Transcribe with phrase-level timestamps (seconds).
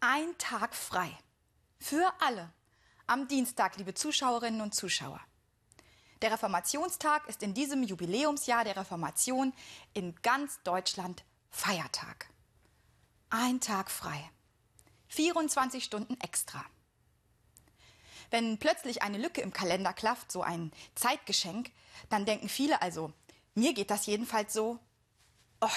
[0.00, 1.16] ein Tag frei.
[1.78, 2.52] Für alle.
[3.06, 5.20] Am Dienstag, liebe Zuschauerinnen und Zuschauer.
[6.22, 9.52] Der Reformationstag ist in diesem Jubiläumsjahr der Reformation
[9.94, 12.28] in ganz Deutschland Feiertag.
[13.30, 14.30] Ein Tag frei.
[15.08, 16.64] 24 Stunden extra.
[18.30, 21.70] Wenn plötzlich eine Lücke im Kalender klafft, so ein Zeitgeschenk,
[22.10, 23.12] dann denken viele also,
[23.54, 24.78] mir geht das jedenfalls so,
[25.60, 25.68] oh,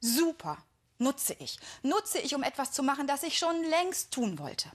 [0.00, 0.58] super,
[1.02, 1.58] nutze ich.
[1.82, 4.70] Nutze ich, um etwas zu machen, das ich schon längst tun wollte.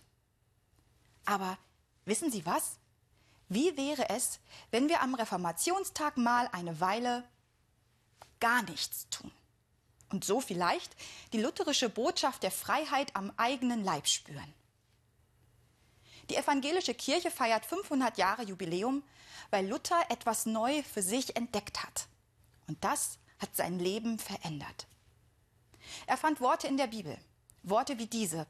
[1.26, 1.58] Aber
[2.06, 2.78] wissen Sie was?
[3.50, 4.40] Wie wäre es,
[4.72, 7.24] wenn wir am Reformationstag mal eine Weile
[8.40, 9.32] gar nichts tun?
[10.10, 10.96] Und so vielleicht
[11.34, 14.54] die lutherische Botschaft der Freiheit am eigenen Leib spüren.
[16.30, 19.04] Die evangelische Kirche feiert 500 Jahre Jubiläum,
[19.50, 22.08] weil Luther etwas neu für sich entdeckt hat.
[22.68, 24.88] Und das hat sein Leben verändert.
[26.06, 27.18] Er fand Worte in der Bibel,
[27.64, 28.48] Worte wie diese.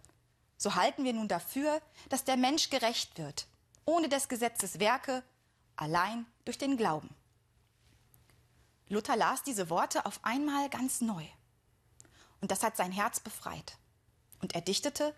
[0.57, 3.47] So halten wir nun dafür, dass der Mensch gerecht wird,
[3.85, 5.23] ohne des Gesetzes Werke,
[5.75, 7.09] allein durch den Glauben.
[8.89, 11.25] Luther las diese Worte auf einmal ganz neu.
[12.41, 13.77] Und das hat sein Herz befreit.
[14.39, 15.15] Und er dichtete,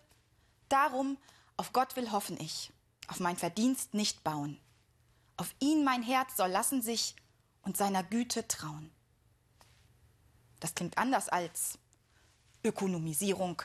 [0.69, 1.17] Darum
[1.57, 2.71] auf Gott will hoffen ich,
[3.07, 4.59] auf mein Verdienst nicht bauen.
[5.35, 7.15] Auf ihn mein Herz soll lassen sich
[7.63, 8.91] und seiner Güte trauen.
[10.59, 11.79] Das klingt anders als
[12.63, 13.61] Ökonomisierung,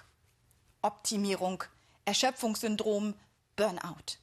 [0.83, 1.65] Optimierung,
[2.05, 3.15] Erschöpfungssyndrom,
[3.57, 4.19] Burnout.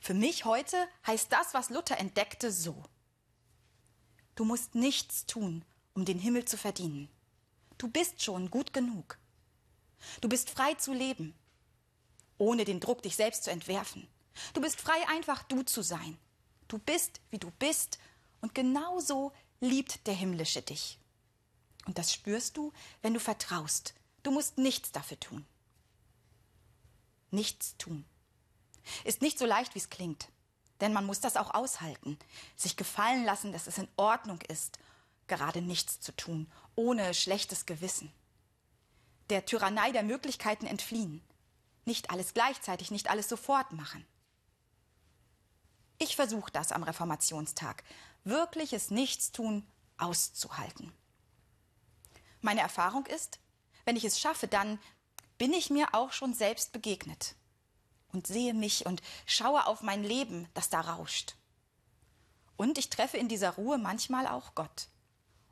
[0.00, 2.82] Für mich heute heißt das, was Luther entdeckte, so.
[4.34, 5.64] Du musst nichts tun,
[5.94, 7.08] um den Himmel zu verdienen.
[7.76, 9.18] Du bist schon gut genug.
[10.20, 11.34] Du bist frei zu leben
[12.40, 14.08] ohne den Druck, dich selbst zu entwerfen.
[14.54, 16.18] Du bist frei, einfach du zu sein.
[16.68, 17.98] Du bist, wie du bist,
[18.40, 20.98] und genauso liebt der Himmlische dich.
[21.86, 22.72] Und das spürst du,
[23.02, 23.94] wenn du vertraust.
[24.22, 25.46] Du musst nichts dafür tun.
[27.30, 28.04] Nichts tun.
[29.04, 30.28] Ist nicht so leicht, wie es klingt.
[30.80, 32.18] Denn man muss das auch aushalten,
[32.56, 34.78] sich gefallen lassen, dass es in Ordnung ist,
[35.26, 38.12] gerade nichts zu tun, ohne schlechtes Gewissen.
[39.28, 41.22] Der Tyrannei der Möglichkeiten entfliehen.
[41.84, 44.04] Nicht alles gleichzeitig, nicht alles sofort machen.
[45.98, 47.84] Ich versuche das am Reformationstag,
[48.24, 49.66] wirkliches Nichtstun
[49.98, 50.92] auszuhalten.
[52.40, 53.38] Meine Erfahrung ist,
[53.84, 54.78] wenn ich es schaffe, dann
[55.38, 57.34] bin ich mir auch schon selbst begegnet
[58.12, 61.36] und sehe mich und schaue auf mein Leben, das da rauscht.
[62.56, 64.88] Und ich treffe in dieser Ruhe manchmal auch Gott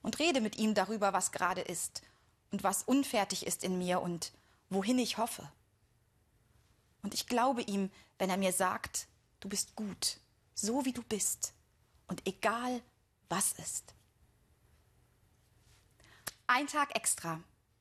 [0.03, 2.03] und rede mit ihm darüber, was gerade ist
[2.50, 4.32] und was unfertig ist in mir und
[4.69, 5.50] wohin ich hoffe.
[7.03, 9.06] Und ich glaube ihm, wenn er mir sagt,
[9.41, 10.19] du bist gut,
[10.55, 11.55] so wie du bist
[12.09, 12.82] und egal
[13.28, 13.94] was ist.
[16.50, 17.41] Ein Tag extra.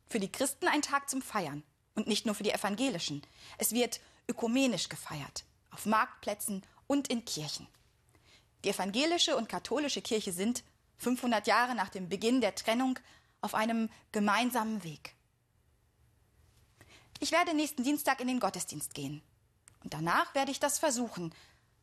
[0.10, 1.64] Für die Christen ein Tag zum Feiern.
[1.96, 3.22] Und nicht nur für die Evangelischen.
[3.58, 5.46] Es wird ökumenisch gefeiert.
[5.72, 7.66] Auf Marktplätzen und in Kirchen.
[8.66, 10.66] Die evangelische und katholische Kirche sind,
[10.98, 13.00] 500 Jahre nach dem Beginn der Trennung,
[13.40, 15.16] auf einem gemeinsamen Weg.
[17.20, 19.22] Ich werde nächsten Dienstag in den Gottesdienst gehen.
[19.82, 21.34] Und danach werde ich das versuchen,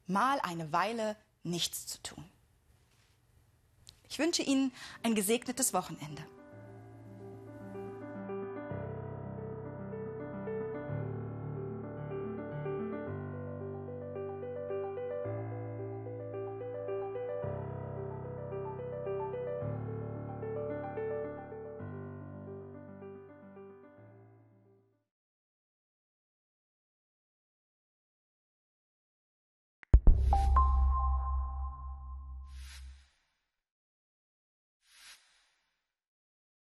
[0.07, 2.25] mal eine Weile nichts zu tun.
[4.11, 4.71] Ich wünsche Ihnen
[5.03, 6.23] ein gesegnetes Wochenende.